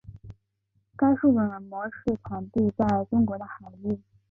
[0.95, 4.01] 该物种的模式产地在中国海域。